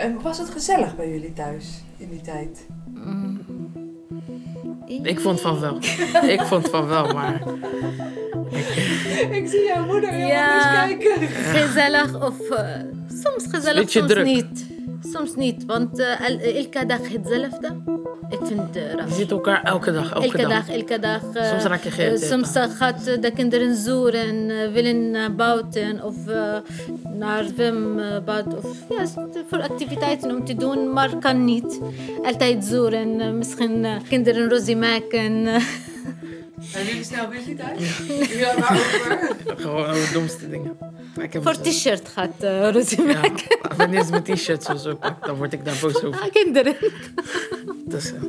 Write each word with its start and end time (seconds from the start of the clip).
En 0.00 0.20
was 0.22 0.38
het 0.38 0.50
gezellig 0.50 0.96
bij 0.96 1.10
jullie 1.10 1.32
thuis 1.32 1.82
in 1.96 2.08
die 2.10 2.20
tijd? 2.20 2.66
Ik 5.02 5.20
vond 5.20 5.40
van 5.40 5.60
wel. 5.60 5.76
ik 6.34 6.40
vond 6.40 6.68
van 6.68 6.86
wel, 6.86 7.12
maar... 7.12 7.42
Ik 9.30 9.48
zie 9.48 9.64
jouw 9.64 9.86
moeder 9.86 10.10
heel 10.10 10.26
Ja. 10.26 10.50
anders 10.52 10.64
kijken. 10.74 11.28
gezellig 11.28 12.22
of 12.22 12.40
eh, 12.50 12.80
soms 13.22 13.46
gezellig, 13.50 13.80
Beetje 13.80 13.98
soms 13.98 14.12
druk. 14.12 14.24
niet. 14.24 14.66
Soms 15.12 15.34
niet, 15.34 15.64
want 15.66 15.98
eh, 15.98 16.28
el- 16.28 16.38
elke 16.38 16.86
dag 16.86 16.98
hetzelfde. 17.12 17.76
Ik 18.28 18.38
vind 18.42 18.60
het 18.60 18.76
uh, 18.76 18.82
Je 19.08 19.14
ziet 19.14 19.30
elkaar 19.30 19.62
elke 19.62 19.92
dag, 19.92 20.12
elke, 20.12 20.24
Elke 20.26 20.48
dag, 20.48 20.68
elke 20.68 20.98
dag. 20.98 21.22
eh, 21.34 21.48
Soms 21.50 21.62
raak 21.64 21.82
je 21.82 21.88
eh, 21.88 21.94
geïrriteerd, 21.94 22.30
Soms 22.30 22.54
eh, 22.54 22.64
gaat 22.70 23.06
eh, 23.06 23.20
de 23.20 23.30
kinderen 23.30 23.76
zoeren, 23.76 24.50
eh, 24.50 24.72
willen 24.72 25.10
naar 25.10 25.34
buiten 25.34 26.04
of 26.04 26.26
eh, 26.28 26.56
naar 27.18 27.44
zwembad. 27.44 28.46
Of 28.56 28.66
ja, 28.88 29.06
voor 29.48 29.62
activiteiten 29.62 30.30
om 30.30 30.44
te 30.44 30.54
doen, 30.54 30.92
maar 30.92 31.16
kan 31.18 31.44
niet. 31.44 31.80
Altijd 32.22 32.64
zoeren, 32.64 33.20
eh, 33.20 33.30
misschien 33.30 33.84
eh, 33.84 33.92
kinderen 34.08 34.48
ruzie 34.48 34.76
maken. 34.76 35.46
eh. 35.46 35.62
Hebben 36.70 36.90
jullie 36.90 37.04
snel 37.04 37.30
ruzie 37.32 37.54
thuis? 37.56 37.98
Ja, 38.38 38.58
waarover? 38.58 39.36
Gewoon 39.62 39.92
de 39.92 40.10
domste 40.12 40.48
dingen. 40.50 40.76
Voor 41.14 41.60
t-shirt 41.60 42.08
gaat 42.08 42.34
eh, 42.38 42.70
ruzie 42.70 43.02
ja, 43.06 43.20
maken. 43.20 43.58
wanneer 43.76 44.04
ze 44.04 44.10
mijn 44.10 44.22
t-shirts 44.22 44.66
of 44.66 44.80
zo 44.80 44.94
pakt, 44.94 45.26
dan 45.26 45.36
word 45.36 45.52
ik 45.52 45.64
daar 45.64 45.76
boos 45.80 46.02
over. 46.02 46.30
Kinderen. 46.30 46.76
Dus, 47.84 48.12
eh, 48.12 48.20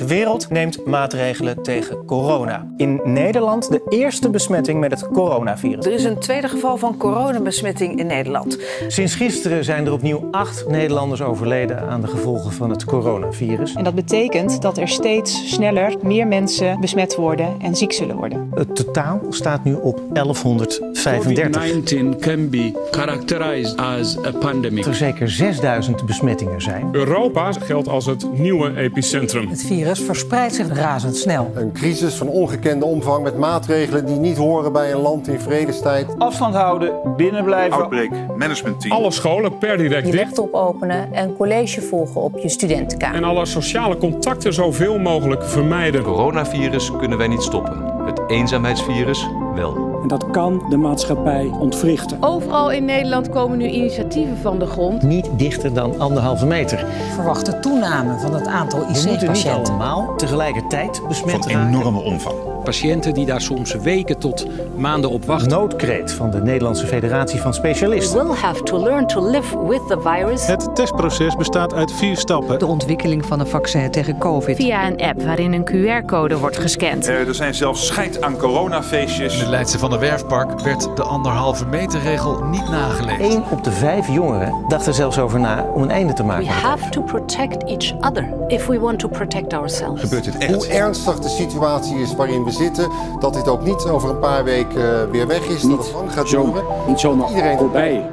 De 0.00 0.06
wereld 0.06 0.50
neemt 0.50 0.86
maatregelen 0.86 1.62
tegen 1.62 2.04
corona. 2.04 2.66
In 2.76 3.00
Nederland 3.04 3.70
de 3.70 3.82
eerste 3.88 4.30
besmetting 4.30 4.80
met 4.80 4.90
het 4.90 5.08
coronavirus. 5.08 5.86
Er 5.86 5.92
is 5.92 6.04
een 6.04 6.18
tweede 6.18 6.48
geval 6.48 6.76
van 6.76 6.96
coronabesmetting 6.96 7.98
in 7.98 8.06
Nederland. 8.06 8.58
Sinds 8.88 9.14
gisteren 9.14 9.64
zijn 9.64 9.86
er 9.86 9.92
opnieuw 9.92 10.28
acht 10.30 10.68
Nederlanders 10.68 11.22
overleden 11.22 11.80
aan 11.80 12.00
de 12.00 12.06
gevolgen 12.06 12.52
van 12.52 12.70
het 12.70 12.84
coronavirus. 12.84 13.74
En 13.74 13.84
dat 13.84 13.94
betekent 13.94 14.62
dat 14.62 14.78
er 14.78 14.88
steeds 14.88 15.52
sneller 15.52 15.94
meer 16.02 16.26
mensen 16.26 16.80
besmet 16.80 17.16
worden 17.16 17.54
en 17.58 17.76
ziek 17.76 17.92
zullen 17.92 18.16
worden. 18.16 18.50
Het 18.54 18.76
totaal 18.76 19.20
staat 19.30 19.64
nu 19.64 19.74
op 19.74 20.00
1135. 20.12 22.14
COVID-19 22.14 22.18
can 22.18 22.50
be 22.50 22.88
characterized 22.90 23.76
as 23.76 24.24
a 24.24 24.30
pandemic. 24.30 24.84
Dat 24.84 24.92
er 24.92 24.98
zeker 24.98 25.30
6000 25.30 26.06
besmettingen 26.06 26.62
zijn. 26.62 26.88
Europa 26.92 27.52
geldt 27.52 27.88
als 27.88 28.06
het 28.06 28.38
nieuwe 28.38 28.76
epicentrum. 28.76 29.48
Het 29.48 29.62
virus 29.62 29.88
verspreidt 29.98 30.54
zich 30.54 30.68
razendsnel. 30.74 31.50
Een 31.54 31.72
crisis 31.72 32.14
van 32.14 32.28
ongekende 32.28 32.84
omvang 32.84 33.22
met 33.22 33.36
maatregelen 33.38 34.06
die 34.06 34.16
niet 34.16 34.36
horen 34.36 34.72
bij 34.72 34.92
een 34.92 35.00
land 35.00 35.28
in 35.28 35.40
vredestijd. 35.40 36.06
Afstand 36.18 36.54
houden, 36.54 36.92
binnen 37.16 37.44
blijven. 37.44 37.78
Outbreak 37.78 38.10
Management 38.36 38.80
Team. 38.80 38.92
Alle 38.94 39.10
scholen 39.10 39.58
per 39.58 39.76
direct 39.76 40.06
Je 40.06 40.12
dicht. 40.12 40.24
laptop 40.24 40.54
openen 40.54 41.12
en 41.12 41.36
college 41.36 41.80
volgen 41.82 42.20
op 42.20 42.38
je 42.38 42.48
studentenkamer. 42.48 43.16
En 43.16 43.24
alle 43.24 43.46
sociale 43.46 43.96
contacten 43.96 44.52
zoveel 44.52 44.98
mogelijk 44.98 45.44
vermijden. 45.44 46.02
Coronavirus 46.02 46.92
kunnen 46.98 47.18
wij 47.18 47.28
niet 47.28 47.42
stoppen. 47.42 47.99
Het 48.10 48.22
eenzaamheidsvirus 48.30 49.28
wel. 49.54 49.98
En 50.02 50.08
dat 50.08 50.30
kan 50.30 50.62
de 50.68 50.76
maatschappij 50.76 51.50
ontwrichten. 51.58 52.16
Overal 52.20 52.70
in 52.72 52.84
Nederland 52.84 53.28
komen 53.28 53.58
nu 53.58 53.68
initiatieven 53.68 54.36
van 54.36 54.58
de 54.58 54.66
grond. 54.66 55.02
Niet 55.02 55.28
dichter 55.32 55.74
dan 55.74 56.00
anderhalve 56.00 56.46
meter. 56.46 56.84
Verwachte 57.14 57.60
toename 57.60 58.18
van 58.18 58.34
het 58.34 58.46
aantal 58.46 58.78
We 58.78 58.84
moeten 58.86 59.10
niet 59.10 59.22
IC-patiënten. 59.22 59.72
allemaal 59.72 60.16
tegelijkertijd 60.16 61.02
besmet 61.08 61.30
Van 61.44 61.50
raken. 61.52 61.68
enorme 61.68 62.00
omvang. 62.00 62.34
Patiënten 62.60 63.14
die 63.14 63.26
daar 63.26 63.40
soms 63.40 63.74
weken 63.74 64.18
tot 64.18 64.46
maanden 64.76 65.10
op 65.10 65.24
wachten. 65.24 65.48
Noodkreet 65.48 66.12
van 66.12 66.30
de 66.30 66.42
Nederlandse 66.42 66.86
Federatie 66.86 67.40
van 67.40 67.54
Specialisten. 67.54 68.26
will 68.26 68.36
have 68.36 68.62
to 68.62 68.82
learn 68.82 69.06
to 69.06 69.30
live 69.30 69.66
with 69.66 69.86
the 69.88 70.00
virus. 70.00 70.46
Het 70.46 70.74
testproces 70.74 71.36
bestaat 71.36 71.74
uit 71.74 71.92
vier 71.92 72.16
stappen. 72.16 72.58
De 72.58 72.66
ontwikkeling 72.66 73.26
van 73.26 73.40
een 73.40 73.46
vaccin 73.46 73.90
tegen 73.90 74.18
COVID. 74.18 74.56
Via 74.56 74.86
een 74.86 75.00
app 75.00 75.22
waarin 75.22 75.52
een 75.52 75.64
QR-code 75.70 76.38
wordt 76.38 76.58
gescand. 76.58 77.06
er 77.06 77.34
zijn 77.34 77.54
zelfs 77.54 77.86
scheid 77.86 78.22
aan 78.22 78.36
coronafeestjes. 78.36 79.34
In 79.34 79.40
het 79.40 79.48
Leidse 79.48 79.78
van 79.78 79.90
der 79.90 79.98
Werfpark 79.98 80.60
werd 80.60 80.96
de 80.96 81.02
anderhalve 81.02 81.66
meter 81.66 82.00
regel 82.00 82.44
niet 82.44 82.68
nageleefd. 82.68 83.20
Eén 83.20 83.44
op 83.50 83.64
de 83.64 83.72
vijf 83.72 84.08
jongeren 84.08 84.54
dacht 84.68 84.86
er 84.86 84.94
zelfs 84.94 85.18
over 85.18 85.40
na 85.40 85.66
om 85.74 85.82
een 85.82 85.90
einde 85.90 86.12
te 86.12 86.22
maken. 86.22 86.46
We 86.46 86.52
have 86.52 86.88
to 86.88 87.02
protect 87.02 87.64
each 87.64 87.92
other 88.00 88.28
if 88.46 88.66
we 88.66 88.78
want 88.78 88.98
to 88.98 89.08
protect 89.08 89.52
ourselves. 89.52 90.00
Gebeurt 90.00 90.24
dit 90.24 90.38
echt? 90.38 90.54
Hoe 90.54 90.66
ernstig 90.66 91.18
de 91.18 91.28
situatie 91.28 91.98
is 91.98 92.14
waarin 92.14 92.44
we 92.44 92.50
zitten, 92.60 92.90
dat 93.20 93.34
dit 93.34 93.48
ook 93.48 93.62
niet 93.62 93.84
over 93.84 94.10
een 94.10 94.18
paar 94.18 94.44
weken 94.44 95.02
eh, 95.02 95.10
weer 95.10 95.26
weg 95.26 95.48
is, 95.48 95.62
dat 95.62 95.78
het 95.78 95.92
lang 95.92 96.12
gaat 96.12 96.30
duren. 96.30 96.64
Niet 96.86 97.00
zomaar 97.00 97.28
Iedereen 97.28 97.58
voorbij. 97.58 98.10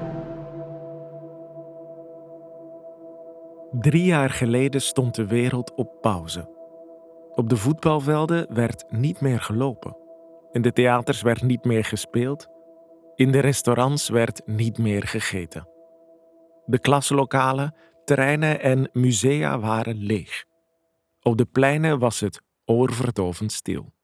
Drie 3.72 4.04
jaar 4.04 4.30
geleden 4.30 4.82
stond 4.82 5.16
de 5.16 5.26
wereld 5.26 5.74
op 5.76 6.02
pauze. 6.02 6.50
Op 7.36 7.50
de 7.50 7.58
voetbalvelden 7.58 8.54
werd 8.54 8.86
niet 8.90 9.22
meer 9.22 9.42
gelopen. 9.42 9.98
In 10.52 10.62
de 10.62 10.74
theaters 10.74 11.22
werd 11.22 11.42
niet 11.42 11.66
meer 11.66 11.86
gespeeld. 11.86 12.48
In 13.16 13.32
de 13.32 13.40
restaurants 13.40 14.10
werd 14.10 14.42
niet 14.46 14.78
meer 14.78 15.04
gegeten. 15.08 15.68
De 16.66 16.80
klaslokalen, 16.80 17.76
terreinen 18.06 18.62
en 18.62 18.90
musea 18.94 19.60
waren 19.60 19.96
leeg. 19.96 20.46
Op 21.22 21.38
de 21.38 21.46
pleinen 21.46 22.00
was 22.00 22.20
het 22.20 22.42
oorverdovend 22.66 23.52
stil. 23.52 23.96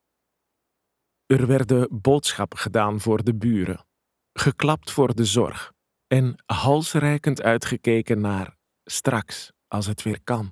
Er 1.33 1.47
werden 1.47 1.87
boodschappen 1.91 2.57
gedaan 2.57 2.99
voor 2.99 3.23
de 3.23 3.35
buren, 3.35 3.85
geklapt 4.33 4.91
voor 4.91 5.15
de 5.15 5.25
zorg 5.25 5.73
en 6.07 6.35
halsreikend 6.45 7.41
uitgekeken 7.41 8.21
naar 8.21 8.57
straks, 8.83 9.51
als 9.67 9.85
het 9.85 10.03
weer 10.03 10.19
kan. 10.23 10.51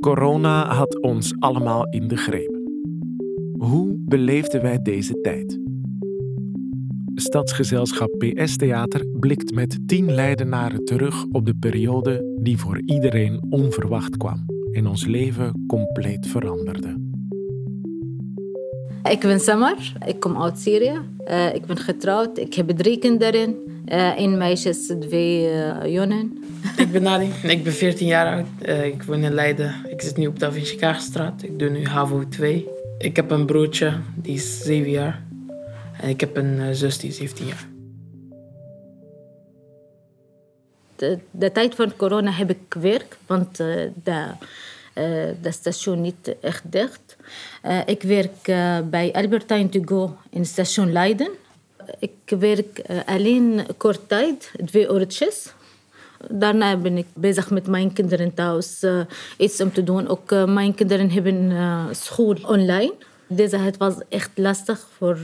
Corona 0.00 0.74
had 0.74 1.00
ons 1.00 1.34
allemaal 1.38 1.88
in 1.88 2.08
de 2.08 2.16
greep. 2.16 2.58
Hoe 3.58 3.94
beleefden 3.98 4.62
wij 4.62 4.82
deze 4.82 5.20
tijd? 5.20 5.60
Stadsgezelschap 7.14 8.18
PS 8.18 8.56
Theater 8.56 9.06
blikt 9.06 9.54
met 9.54 9.78
tien 9.88 10.12
Leidenaren 10.12 10.84
terug 10.84 11.24
op 11.24 11.46
de 11.46 11.54
periode 11.54 12.36
die 12.40 12.58
voor 12.58 12.80
iedereen 12.84 13.46
onverwacht 13.48 14.16
kwam 14.16 14.44
en 14.72 14.86
ons 14.86 15.06
leven 15.06 15.64
compleet 15.66 16.26
veranderde. 16.26 17.09
Ik 19.08 19.20
ben 19.20 19.40
Samar, 19.40 19.92
ik 20.06 20.20
kom 20.20 20.42
uit 20.42 20.58
Syrië. 20.58 21.00
Eh, 21.24 21.54
ik 21.54 21.66
ben 21.66 21.76
getrouwd, 21.76 22.38
ik 22.38 22.54
heb 22.54 22.70
drie 22.70 22.98
kinderen. 22.98 23.56
Eh 23.84 24.16
één 24.16 24.38
meisje, 24.38 24.98
twee 24.98 25.50
eh, 25.50 25.92
jongen. 25.92 26.44
ik 26.76 26.92
ben 26.92 27.02
Nadi, 27.02 27.32
ik 27.42 27.64
ben 27.64 27.72
14 27.72 28.06
jaar 28.06 28.34
oud. 28.36 28.46
Eh, 28.60 28.86
ik 28.86 29.02
woon 29.02 29.22
in 29.22 29.34
Leiden. 29.34 29.74
Ik 29.88 30.02
zit 30.02 30.16
nu 30.16 30.26
op 30.26 30.38
de 30.38 30.46
Da 30.46 30.52
Vinci 30.52 30.76
Kaagstraat. 30.76 31.42
Ik 31.42 31.58
doe 31.58 31.68
nu 31.68 31.86
HAVO 31.86 32.28
2. 32.28 32.68
Ik 32.98 33.16
heb 33.16 33.30
een 33.30 33.46
broertje, 33.46 33.92
die 34.14 34.34
is 34.34 34.62
7 34.62 34.90
jaar. 34.90 35.22
En 36.00 36.08
ik 36.08 36.20
heb 36.20 36.36
een 36.36 36.60
eh, 36.60 36.68
zus, 36.72 36.98
die 36.98 37.10
is 37.10 37.16
17 37.16 37.46
jaar. 37.46 37.68
De, 40.96 41.18
de 41.30 41.52
tijd 41.52 41.74
van 41.74 41.96
corona 41.96 42.30
heb 42.30 42.50
ik 42.50 42.74
werk, 42.80 43.16
want 43.26 43.60
eh, 43.60 43.66
de, 44.02 44.24
eh, 44.92 45.04
de 45.42 45.52
station 45.52 46.00
niet 46.00 46.36
echt 46.40 46.62
dicht. 46.72 47.16
Eh, 47.62 47.78
ik 47.86 48.02
werk 48.02 48.48
eh, 48.48 48.78
bij 48.90 49.12
Albertine 49.12 49.68
to 49.68 49.80
go 49.84 50.16
in 50.30 50.44
station 50.46 50.92
Leiden. 50.92 51.30
Ik 51.98 52.38
werk 52.38 52.82
alleen 53.06 53.66
kort 53.76 54.08
tijd, 54.08 54.52
twee 54.64 54.88
uurtjes. 54.92 55.52
Daarna 56.28 56.76
ben 56.76 56.96
ik 56.96 57.06
bezig 57.14 57.50
met 57.50 57.66
mijn 57.66 57.92
kinderen 57.92 58.34
thuis 58.34 58.84
iets 59.38 59.60
om 59.60 59.72
te 59.72 59.84
doen. 59.84 60.08
Ook 60.08 60.30
mijn 60.46 60.74
kinderen 60.74 61.10
hebben 61.10 61.52
school 61.90 62.36
online. 62.42 62.94
Deze 63.26 63.56
het 63.56 63.76
was 63.76 63.94
echt 64.08 64.30
lastig 64.34 64.86
voor. 64.96 65.18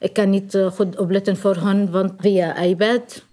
ik 0.00 0.12
kan 0.12 0.30
niet 0.30 0.58
goed 0.74 0.98
opletten 0.98 1.36
voor 1.36 1.56
hen, 1.56 1.90
want 1.90 2.12
via 2.18 2.56
iPad. 2.56 3.24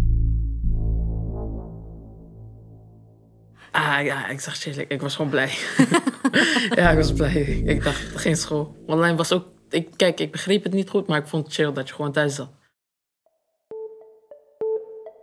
Ah 3.74 4.04
ja, 4.04 4.28
ik 4.28 4.40
je 4.40 4.70
eerlijk, 4.70 4.92
ik 4.92 5.02
was 5.02 5.16
gewoon 5.16 5.32
blij. 5.32 5.50
ja, 6.76 6.90
ik 6.90 6.98
was 6.98 7.14
blij. 7.14 7.34
Ik 7.66 7.84
dacht, 7.84 8.02
geen 8.16 8.36
school. 8.36 8.76
Online 8.86 9.18
was 9.18 9.32
ook... 9.32 9.46
Ik, 9.70 9.88
kijk, 9.96 10.20
ik 10.20 10.32
begreep 10.32 10.64
het 10.64 10.74
niet 10.74 10.90
goed, 10.90 11.08
maar 11.08 11.20
ik 11.20 11.28
vond 11.28 11.46
het 11.46 11.54
chill 11.54 11.74
dat 11.74 11.88
je 11.88 11.94
gewoon 11.94 12.12
thuis 12.12 12.36
zat. 12.36 12.50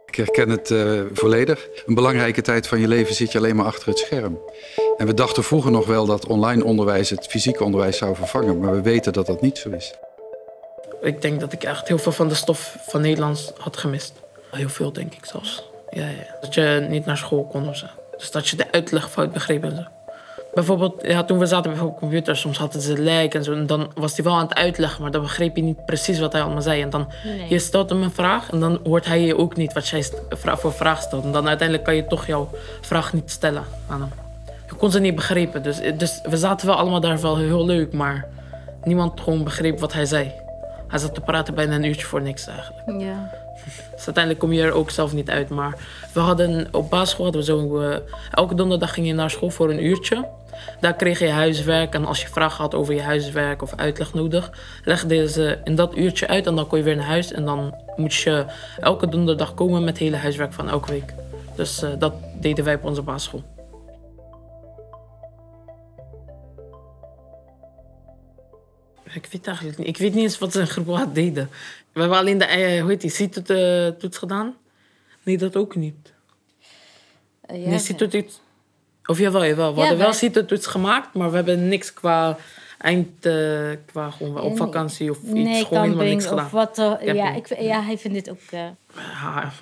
Ik 0.07 0.15
herken 0.15 0.49
het 0.49 0.71
eh, 0.71 1.01
volledig. 1.13 1.69
Een 1.87 1.95
belangrijke 1.95 2.41
tijd 2.41 2.67
van 2.67 2.81
je 2.81 2.89
leven 2.89 3.15
zit 3.15 3.33
je 3.33 3.39
alleen 3.39 3.57
maar 3.57 3.67
achter 3.67 3.89
het 3.89 3.99
scherm. 3.99 4.39
En 4.97 5.07
we 5.07 5.15
dachten 5.15 5.45
vroeger 5.45 5.71
nog 5.71 5.87
wel 5.87 6.07
dat 6.07 6.27
online 6.27 6.65
onderwijs 6.65 7.11
het 7.11 7.27
fysieke 7.27 7.65
onderwijs 7.65 7.97
zou 7.97 8.17
vervangen. 8.17 8.59
Maar 8.59 8.73
we 8.73 8.83
weten 8.83 9.13
dat 9.13 9.27
dat 9.27 9.41
niet 9.41 9.59
zo 9.59 9.71
is. 9.71 9.95
Ik 11.01 11.23
denk 11.23 11.41
dat 11.41 11.53
ik 11.53 11.65
echt 11.65 11.89
heel 11.89 11.99
veel 11.99 12.13
van 12.13 12.29
de 12.29 12.35
stof 12.35 12.77
van 12.81 13.01
Nederlands 13.01 13.53
had 13.59 13.77
gemist. 13.77 14.13
Heel 14.51 14.69
veel, 14.69 14.93
denk 14.93 15.15
ik 15.15 15.25
zelfs. 15.25 15.69
Ja, 15.91 16.09
ja. 16.09 16.37
Dat 16.41 16.55
je 16.55 16.87
niet 16.89 17.05
naar 17.05 17.17
school 17.17 17.47
kon 17.47 17.69
of 17.69 17.77
zo. 17.77 17.87
Dus 18.21 18.31
dat 18.31 18.49
je 18.49 18.57
de 18.57 18.73
uitleg 18.73 19.11
fout 19.11 19.33
begreep 19.33 19.65
en 19.65 19.77
zo. 19.77 19.83
Bijvoorbeeld, 20.55 20.95
ja, 21.03 21.25
toen 21.25 21.39
we 21.39 21.47
zaten 21.47 21.73
bij 21.73 21.81
op 21.81 21.99
computer, 21.99 22.37
soms 22.37 22.59
hadden 22.59 22.81
ze 22.83 22.99
lijk 23.03 23.35
en 23.35 23.45
zo. 23.45 23.53
En 23.53 23.67
dan 23.67 23.91
was 23.95 24.17
hij 24.17 24.25
wel 24.25 24.35
aan 24.35 24.47
het 24.49 24.55
uitleggen, 24.55 25.03
maar 25.03 25.11
dan 25.11 25.23
begreep 25.23 25.57
je 25.57 25.63
niet 25.63 25.85
precies 25.85 26.19
wat 26.19 26.33
hij 26.33 26.43
allemaal 26.43 26.63
zei. 26.63 26.83
En 26.83 26.91
dan, 26.91 27.09
Nee. 27.25 27.49
je 27.49 27.59
stelt 27.59 27.91
hem 27.91 28.03
een 28.03 28.11
vraag 28.11 28.51
en 28.51 28.61
dan 28.61 28.81
hoort 28.85 29.07
hij 29.07 29.21
je 29.21 29.37
ook 29.37 29.57
niet 29.57 29.73
wat 29.73 29.89
jij 29.89 30.05
voor 30.33 30.73
vraag 30.73 31.03
stelt. 31.03 31.25
En 31.25 31.33
dan 31.33 31.49
uiteindelijk 31.49 31.87
kan 31.87 31.97
je 31.97 32.07
toch 32.07 32.27
jouw 32.27 32.49
vraag 32.81 33.13
niet 33.13 33.31
stellen 33.31 33.65
aan 33.89 34.01
hem. 34.01 34.11
Je 34.69 34.75
kon 34.75 34.91
ze 34.91 35.01
niet 35.01 35.15
begrijpen. 35.15 35.63
Dus, 35.63 35.81
dus 35.97 36.21
we 36.23 36.37
zaten 36.37 36.67
wel 36.67 36.77
allemaal 36.77 37.01
daar 37.01 37.21
wel 37.21 37.37
heel 37.37 37.67
leuk, 37.67 37.93
maar 37.93 38.27
niemand 38.85 39.21
gewoon 39.21 39.45
begreep 39.45 39.81
wat 39.81 39.93
hij 39.93 40.05
zei. 40.05 40.33
Hij 40.89 40.99
zat 40.99 41.15
te 41.15 41.21
praten 41.21 41.55
bijna 41.55 41.75
een 41.75 41.85
uurtje 41.85 42.07
voor 42.07 42.23
niks 42.23 42.47
eigenlijk. 42.47 43.01
Ja. 43.01 43.31
Dus 43.65 44.05
uiteindelijk 44.05 44.39
kom 44.39 44.53
je 44.53 44.63
er 44.63 44.73
ook 44.73 44.91
zelf 44.91 45.13
niet 45.13 45.31
uit. 45.31 45.49
Maar 45.49 45.75
we 46.13 46.21
hadden 46.21 46.69
op 46.71 46.91
basisschool 46.91 47.25
hadden 47.25 47.41
we 47.41 47.47
zo. 47.47 47.81
eh, 47.81 47.97
elke 48.31 48.55
donderdag 48.55 48.95
ging 48.95 49.07
je 49.07 49.15
naar 49.15 49.31
school 49.31 49.51
voor 49.51 49.71
een 49.71 49.85
uurtje. 49.85 50.29
Daar 50.81 50.95
kreeg 50.95 51.19
je 51.19 51.29
huiswerk. 51.29 51.95
En 51.95 52.05
als 52.05 52.23
je 52.23 52.29
vragen 52.29 52.63
had 52.63 52.75
over 52.75 52.95
je 52.95 53.03
huiswerk 53.03 53.63
of 53.63 53.73
uitleg 53.77 54.15
nodig, 54.15 54.51
legde 54.85 55.29
ze 55.29 55.59
in 55.65 55.75
dat 55.75 55.97
uurtje 55.97 56.29
uit. 56.29 56.47
En 56.47 56.55
dan 56.57 56.67
kon 56.67 56.79
je 56.79 56.85
weer 56.85 56.97
naar 56.97 57.07
huis. 57.07 57.33
En 57.33 57.45
dan 57.45 57.75
moest 57.97 58.23
je 58.23 58.45
elke 58.81 59.09
donderdag 59.09 59.55
komen 59.55 59.81
met 59.81 59.89
het 59.89 59.99
hele 59.99 60.17
huiswerk 60.17 60.53
van 60.53 60.69
elke 60.69 60.91
week. 60.91 61.15
Dus 61.57 61.83
eh, 61.83 61.91
dat 61.99 62.13
deden 62.41 62.65
wij 62.65 62.75
op 62.75 62.85
onze 62.85 63.03
basisschool. 63.03 63.60
Ik 69.15 69.27
weet 69.33 69.47
eigenlijk 69.47 69.79
niet. 69.79 69.87
Ik 69.87 69.97
weet 69.97 70.15
niet 70.15 70.23
eens 70.23 70.39
wat 70.39 70.53
ze 70.53 70.61
in 70.77 71.13
deden. 71.13 71.51
We 71.93 72.01
hebben 72.01 72.19
alleen 72.19 72.39
de 72.39 72.45
eh, 72.45 72.81
hoe 72.81 72.91
heet 72.91 73.01
die, 73.01 73.11
CITO-toets 73.11 74.19
gedaan. 74.19 74.55
Nee, 75.23 75.39
dat 75.39 75.57
ook 75.57 75.75
niet. 75.77 76.13
Eh, 77.41 77.67
Nee, 77.67 77.79
CITO-toets... 77.79 78.41
Of 79.05 79.19
jawel, 79.19 79.45
jawel. 79.45 79.69
We 79.71 79.75
Ja, 79.75 79.81
hadden 79.81 79.99
wel 79.99 80.09
wij- 80.09 80.17
CITO-toets 80.19 80.67
gemaakt, 80.67 81.15
maar 81.15 81.31
we 81.31 81.37
hebben 81.37 81.69
niks 81.69 81.93
qua 81.93 82.37
eind... 82.79 83.27
eh, 83.27 83.71
qua 83.87 84.11
gewoon 84.11 84.41
op 84.41 84.57
vakantie 84.57 85.11
of 85.11 85.19
iets. 85.23 85.31
Nee, 85.33 85.65
gewoon 85.65 85.83
helemaal 85.83 86.05
niks 86.05 86.27
gedaan. 86.27 86.45
of 86.45 86.51
wat. 86.51 86.77
ja, 87.03 87.35
ik, 87.35 87.61
ja, 87.61 87.83
hij 87.83 87.99
vindt 87.99 88.17
dit 88.17 88.31
ook... 88.31 88.41
Ja, 88.51 89.53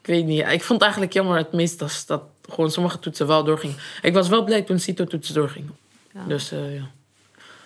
ik 0.00 0.06
weet 0.06 0.24
niet. 0.24 0.46
Ik 0.48 0.62
vond 0.62 0.82
eigenlijk 0.82 1.12
jammer 1.12 1.36
het 1.36 1.52
meest 1.52 1.78
dat, 1.78 2.04
dat 2.06 2.22
gewoon 2.48 2.70
sommige 2.70 2.98
toetsen 2.98 3.26
wel 3.26 3.44
doorgingen. 3.44 3.76
Ik 4.02 4.12
was 4.14 4.28
wel 4.28 4.44
blij 4.44 4.62
toen 4.62 4.78
CITO-toets 4.78 5.28
doorgingen. 5.28 5.76
Ja. 6.14 6.24
Dus 6.28 6.48
ja. 6.50 6.90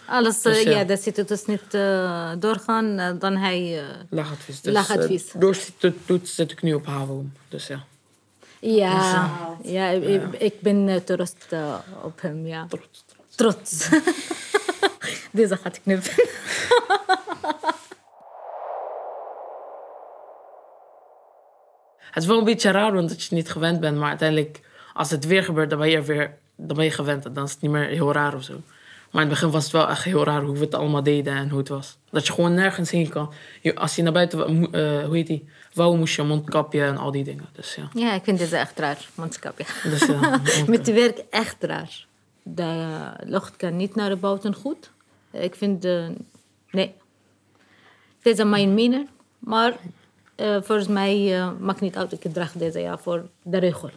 Alles, 0.09 0.41
Dus, 0.43 0.57
eh, 0.57 0.63
ja. 0.65 0.71
ja, 0.79 0.85
dat 0.85 1.01
zit 1.03 1.17
het 1.17 1.29
dus 1.29 1.45
niet 1.47 1.75
eh, 1.75 2.33
doorgaan. 2.39 2.99
eh, 2.99 3.11
dan 3.19 3.37
hij... 3.37 3.79
eh, 3.79 3.85
Laagadvies. 4.11 4.61
Dus, 4.61 4.73
Laagadvies. 4.73 5.33
eh, 5.33 5.41
door 5.41 5.57
zit 6.23 6.51
ik 6.53 6.63
nu 6.63 6.75
op 6.75 6.87
HAVO. 6.87 7.25
Dus 7.49 7.67
ja. 7.67 7.85
Ja, 8.61 9.31
ja, 9.63 9.89
ik, 9.89 10.23
ik 10.39 10.61
ben 10.61 10.89
uh, 10.89 10.97
trots 10.97 11.33
uh, 11.53 11.75
op 12.03 12.21
hem, 12.21 12.47
ja. 12.47 12.67
Trots. 12.69 13.05
Trots. 13.35 13.89
Deze 15.33 15.57
gaat 15.57 15.77
ik 15.77 15.83
knippen. 15.83 16.13
Het 22.11 22.23
is 22.23 22.27
wel 22.29 22.39
een 22.39 22.45
beetje 22.45 22.71
raar, 22.71 22.93
want 22.95 23.09
dat 23.09 23.17
je 23.19 23.23
het 23.25 23.33
niet 23.33 23.51
gewend 23.51 23.81
bent. 23.81 23.99
Maar 23.99 24.09
uiteindelijk, 24.09 24.61
als 24.95 25.11
het 25.11 25.27
weer 25.27 25.45
gebeurt, 25.45 25.71
dan 25.71 25.79
ben 25.79 25.89
je, 25.91 26.03
weer, 26.03 26.37
dan 26.57 26.77
ben 26.77 26.85
je 26.85 26.91
gewend. 26.91 27.25
En 27.25 27.33
dan 27.33 27.45
is 27.45 27.51
het 27.53 27.61
niet 27.61 27.71
meer 27.71 27.87
heel 27.87 28.13
raar 28.13 28.35
of 28.35 28.43
zo. 28.43 28.61
Maar 29.11 29.23
in 29.23 29.29
het 29.29 29.39
begin 29.39 29.51
was 29.53 29.63
het 29.63 29.73
wel 29.73 29.89
echt 29.89 30.05
heel 30.05 30.25
raar 30.25 30.43
hoe 30.43 30.55
we 30.55 30.65
het 30.65 30.75
allemaal 30.75 31.03
deden 31.03 31.35
en 31.37 31.49
hoe 31.49 31.59
het 31.59 31.69
was. 31.69 31.97
Dat 32.11 32.27
je 32.27 32.33
gewoon 32.33 32.55
nergens 32.55 32.91
heen 32.91 33.09
kan. 33.09 33.33
Je- 33.61 33.77
Als 33.77 33.97
je 33.97 34.03
naar 34.03 34.13
buiten, 34.13 34.39
eh, 34.73 35.05
hoe 35.05 35.17
heet 35.17 35.27
die? 35.27 35.49
Wou, 35.75 35.97
moest 35.97 36.17
je 36.17 36.23
mondkapje 36.23 36.83
en 36.85 36.97
al 36.97 37.11
die 37.11 37.25
dingen. 37.25 37.49
Dus 37.53 37.75
ja. 37.75 37.89
Ja, 37.95 38.13
ik 38.15 38.25
vind 38.25 38.39
dit 38.39 38.53
echt 38.53 38.79
raar, 38.79 39.09
mondkapje. 39.15 39.65
Dus, 39.83 40.07
ja, 40.07 40.41
Met 40.67 40.93
werk 40.93 41.19
echt 41.31 41.57
raar. 41.61 42.07
De 42.43 42.87
lucht 43.25 43.57
kan 43.57 43.77
niet 43.77 43.95
naar 43.95 44.19
buiten 44.19 44.55
goed. 44.55 44.91
Ik 45.31 45.55
vind, 45.55 45.83
nee. 46.71 46.95
Het 48.23 48.39
is 48.39 48.45
mijn 48.45 48.75
mening, 48.75 49.09
maar 49.39 49.73
eh, 50.35 50.57
volgens 50.63 50.89
mij 50.89 51.39
eh, 51.41 51.51
maakt 51.61 51.81
niet 51.81 51.97
uit. 51.97 52.13
Ik 52.13 52.33
draag 52.33 52.53
deze 52.53 52.79
ja 52.81 52.99
voor 52.99 53.29
de 53.43 53.59
regel. 53.59 53.91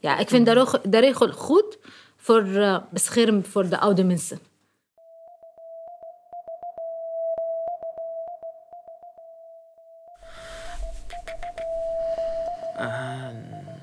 Ja, 0.00 0.18
ik 0.18 0.28
vind 0.28 0.46
de 0.46 0.52
regel, 0.52 0.78
de 0.88 0.98
regel 0.98 1.32
goed 1.32 1.78
voor 2.24 2.44
eh, 2.44 2.76
bescherming 2.90 3.48
voor 3.48 3.68
de 3.68 3.78
oude 3.78 4.04
mensen. 4.04 4.38
Ah, 12.76 13.26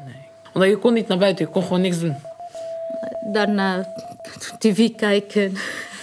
nee. 0.05 0.29
Omdat 0.53 0.69
je 0.69 0.77
kon 0.77 0.93
niet 0.93 1.07
naar 1.07 1.17
buiten, 1.17 1.45
je 1.45 1.51
kon 1.51 1.63
gewoon 1.63 1.81
niks 1.81 1.99
doen. 1.99 2.15
Daarna 3.31 3.85
tv 4.59 4.95
kijken. 4.95 5.55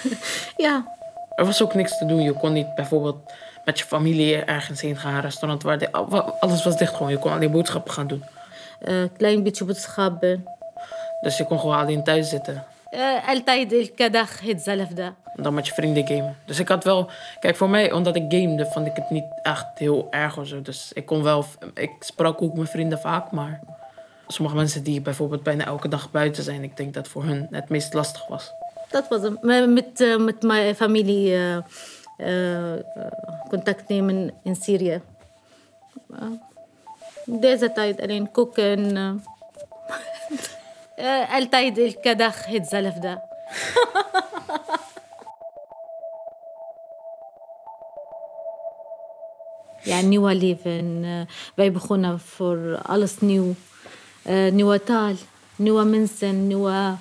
ja, 0.56 0.96
Er 1.36 1.44
was 1.44 1.62
ook 1.62 1.74
niks 1.74 1.98
te 1.98 2.06
doen. 2.06 2.20
Je 2.20 2.32
kon 2.32 2.52
niet 2.52 2.74
bijvoorbeeld 2.74 3.32
met 3.64 3.78
je 3.78 3.84
familie 3.84 4.36
ergens 4.36 4.80
heen 4.80 4.96
gaan, 4.96 5.20
restaurant 5.20 5.62
waar 5.62 5.78
de, 5.78 5.92
alles 6.40 6.64
was 6.64 6.78
dicht 6.78 6.94
gewoon. 6.94 7.12
Je 7.12 7.18
kon 7.18 7.32
alleen 7.32 7.50
boodschappen 7.50 7.92
gaan 7.92 8.06
doen. 8.06 8.24
een 8.80 9.12
klein 9.16 9.42
beetje 9.42 9.64
boodschappen. 9.64 10.57
Dus 11.20 11.36
je 11.36 11.44
kon 11.44 11.60
gewoon 11.60 11.76
alleen 11.76 12.04
thuis 12.04 12.28
zitten. 12.28 12.64
Eh, 12.90 13.28
altijd 13.28 13.72
elke 13.72 14.10
dag 14.10 14.40
hetzelfde. 14.40 15.12
Dan 15.34 15.54
met 15.54 15.66
je 15.66 15.72
vrienden 15.72 16.06
gamen. 16.06 16.36
Dus 16.44 16.58
ik 16.58 16.68
had 16.68 16.84
wel... 16.84 17.10
Kijk, 17.40 17.56
voor 17.56 17.68
mij, 17.70 17.92
omdat 17.92 18.16
ik 18.16 18.24
gamede, 18.28 18.66
vond 18.66 18.86
ik 18.86 18.96
het 18.96 19.10
niet 19.10 19.24
echt 19.42 19.66
heel 19.74 20.06
erg 20.10 20.38
of 20.38 20.46
zo. 20.46 20.62
Dus 20.62 20.90
ik 20.92 21.06
kon 21.06 21.22
wel... 21.22 21.44
Ik 21.74 21.90
sprak 22.00 22.42
ook 22.42 22.54
mijn 22.54 22.66
vrienden 22.66 22.98
vaak, 22.98 23.30
maar... 23.30 23.60
Sommige 24.26 24.56
mensen 24.56 24.82
die 24.82 25.00
bijvoorbeeld 25.00 25.42
bijna 25.42 25.64
elke 25.64 25.88
dag 25.88 26.10
buiten 26.10 26.42
zijn... 26.42 26.62
Ik 26.62 26.76
denk 26.76 26.94
dat 26.94 27.08
voor 27.08 27.24
hun 27.24 27.46
het 27.50 27.68
meest 27.68 27.94
lastig 27.94 28.26
was. 28.26 28.52
Dat 28.90 29.08
was 29.08 29.22
hem. 29.22 29.72
Met, 29.72 30.00
eh, 30.00 30.16
met 30.16 30.42
mijn 30.42 30.74
familie 30.74 31.36
eh, 32.16 32.72
contact 33.48 33.88
nemen 33.88 34.32
in 34.42 34.56
Syrië. 34.56 35.00
Deze 37.24 37.72
tijd 37.72 38.00
alleen 38.00 38.30
koken. 38.30 38.96
Eh. 40.98 41.22
Eh, 41.22 41.34
altijd 41.34 41.78
elke 41.78 42.14
dag 42.16 42.46
hetzelfde. 42.46 43.22
ja, 49.82 50.00
nieuwe 50.00 50.34
leven. 50.34 51.00
Eh, 51.04 51.20
wij 51.54 51.72
begonnen 51.72 52.20
voor 52.20 52.80
alles 52.82 53.20
nieuw. 53.20 53.54
Eh, 54.22 54.52
nieuwe 54.52 54.82
taal, 54.82 55.14
nieuwe 55.56 55.84
mensen, 55.84 56.46
nieuwe, 56.46 56.94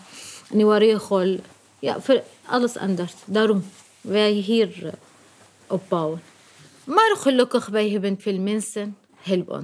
nieuwe 0.50 0.78
regel. 0.78 1.40
Ja, 1.80 2.02
voor 2.02 2.24
alles 2.46 2.78
anders. 2.78 3.14
Daarom 3.26 3.64
wij 4.02 4.32
hier 4.32 4.86
eh, 4.86 4.92
opbouwen. 5.68 6.22
Maar 6.84 7.16
gelukkig, 7.18 7.66
wij 7.66 7.90
hebben 7.90 8.20
veel 8.20 8.40
mensen. 8.40 8.98
Help 9.16 9.64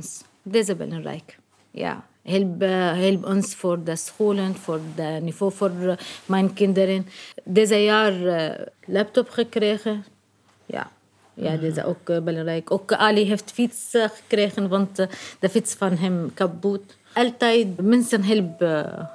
help, 2.24 2.62
eh, 2.62 2.98
help 2.98 3.26
ons 3.26 3.56
voor 3.56 3.84
de 3.84 3.96
scholen, 3.96 4.56
voor 4.56 4.80
het 4.96 5.24
niveau 5.24 5.52
voor 5.52 5.72
eh, 5.82 5.98
mijn 6.26 6.54
kinderen. 6.54 7.08
Deze 7.44 7.84
jaar 7.84 8.26
eh, 8.26 8.66
laptop 8.86 9.30
gekregen. 9.30 10.06
Ja, 10.66 10.92
ja, 11.34 11.56
dit 11.56 11.78
is 11.78 11.84
ook 11.84 12.06
belangrijk. 12.06 12.72
Ook 12.72 12.94
Ali 12.94 13.26
heeft 13.26 13.52
fiets 13.52 13.90
gekregen, 13.92 14.70
want 14.70 14.96
de 15.40 15.50
fiets 15.50 15.74
van 15.74 15.98
hem 15.98 16.34
kapot. 16.34 16.82
Altijd 17.14 17.82
mensen 17.82 18.24
helpen, 18.24 19.10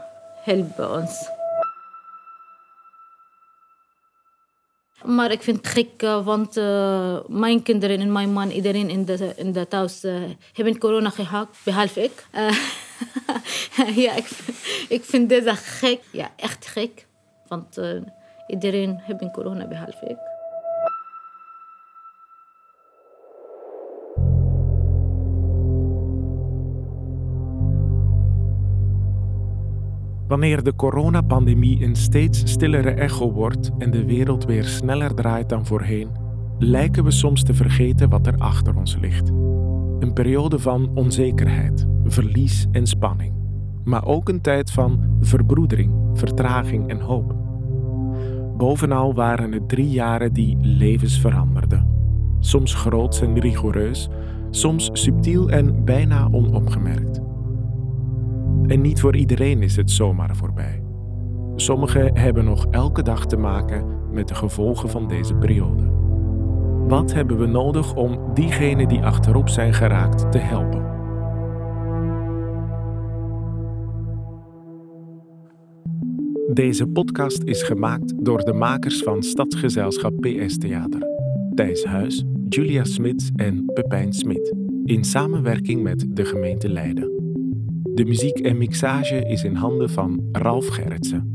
helpen 0.45 0.93
ons. 0.93 1.38
Maar 5.05 5.31
ik 5.31 5.43
vind 5.43 5.57
het 5.57 5.67
gek, 5.67 6.03
eh, 6.03 6.25
want 6.25 6.57
eh, 6.57 7.19
mijn 7.27 7.63
kinderen 7.63 8.01
en 8.01 8.13
mijn 8.13 8.33
man, 8.33 8.51
iedereen 8.51 8.91
in 8.91 9.05
de, 9.05 9.33
in 9.37 9.53
de 9.53 9.69
thuis, 9.69 10.05
eh, 10.05 10.15
hebben 10.53 10.79
corona 10.79 11.11
gehad, 11.11 11.49
behalve 11.65 12.03
ik. 12.03 12.27
Ja, 13.95 14.15
ik, 14.15 14.29
ik 14.89 15.05
vind 15.05 15.29
deze 15.29 15.55
gek. 15.55 16.01
Ja, 16.13 16.31
echt 16.37 16.67
gek. 16.67 17.07
Want 17.49 17.81
iedereen 18.47 19.01
heeft 19.03 19.33
corona, 19.33 19.67
behalve 19.67 20.07
ik. 20.07 20.28
Wanneer 30.29 30.63
de 30.63 30.75
coronapandemie 30.75 31.85
een 31.85 31.97
steeds 31.97 32.51
stillere 32.51 32.91
echo 32.91 33.33
wordt 33.33 33.71
en 33.79 33.91
de 33.91 34.05
wereld 34.05 34.45
weer 34.45 34.65
sneller 34.65 35.15
draait 35.15 35.49
dan 35.49 35.67
voorheen, 35.67 36.09
lijken 36.59 37.05
we 37.05 37.11
soms 37.11 37.43
te 37.43 37.55
vergeten 37.55 38.09
wat 38.09 38.27
er 38.27 38.37
achter 38.39 38.77
ons 38.77 38.97
ligt. 39.01 39.29
Een 39.99 40.13
periode 40.13 40.59
van 40.59 40.91
onzekerheid, 40.95 41.87
verlies 42.05 42.67
en 42.73 42.87
spanning, 42.87 43.35
maar 43.85 44.05
ook 44.05 44.29
een 44.29 44.41
tijd 44.41 44.71
van 44.71 45.17
verbroedering, 45.21 45.93
vertraging 46.15 46.89
en 46.89 47.01
hoop. 47.01 47.37
Bovenal 48.57 49.15
waren 49.15 49.53
het 49.53 49.69
drie 49.69 49.91
jaren 49.91 50.33
die 50.33 50.57
levens 50.61 51.21
veranderden. 51.21 51.89
Soms 52.41 52.75
groots 52.75 53.21
en 53.21 53.41
rigoureus, 53.41 54.09
soms 54.51 54.91
subtiel 54.93 55.51
en 55.51 55.85
bijna 55.85 56.29
onopgemerkt. 56.31 57.28
En 58.69 58.81
niet 58.81 59.01
voor 59.01 59.17
iedereen 59.17 59.63
is 59.63 59.77
het 59.77 59.91
zomaar 59.91 60.37
voorbij. 60.37 60.83
Sommigen 61.57 62.19
hebben 62.19 62.45
nog 62.45 62.67
elke 62.71 63.03
dag 63.03 63.27
te 63.27 63.37
maken 63.37 63.85
met 64.13 64.29
de 64.29 64.35
gevolgen 64.35 64.91
van 64.91 65.09
deze 65.09 65.35
periode. 65.35 65.83
Wat 66.89 67.15
hebben 67.15 67.39
we 67.39 67.47
nodig 67.47 67.95
om 67.95 68.35
diegenen 68.35 68.89
die 68.89 69.01
achterop 69.01 69.49
zijn 69.49 69.75
geraakt 69.75 70.33
te 70.33 70.39
helpen? 70.39 70.87
Deze 76.55 76.87
podcast 76.87 77.43
is 77.43 77.63
gemaakt 77.63 78.25
door 78.25 78.45
de 78.45 78.53
makers 78.53 79.03
van 79.03 79.23
Stadsgezelschap 79.23 80.21
PS 80.21 80.59
Theater. 80.59 81.03
Thijs 81.55 81.85
Huis, 81.85 82.25
Julia 82.49 82.85
Smits 82.85 83.31
en 83.37 83.65
Pepijn 83.75 84.13
Smit. 84.13 84.55
In 84.85 85.05
samenwerking 85.05 85.83
met 85.83 86.07
de 86.09 86.25
gemeente 86.25 86.69
Leiden. 86.69 87.18
De 87.99 88.05
muziek 88.05 88.39
en 88.39 88.59
mixage 88.59 89.29
is 89.29 89.45
in 89.45 89.55
handen 89.55 89.91
van 89.91 90.29
Ralf 90.33 90.67
Gerritsen. 90.67 91.33